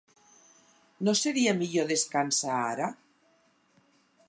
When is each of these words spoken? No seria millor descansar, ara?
No 1.07 1.13
seria 1.19 1.53
millor 1.59 1.87
descansar, 1.93 2.57
ara? 2.73 2.91